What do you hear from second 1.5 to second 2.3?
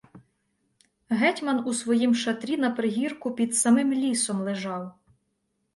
у своїм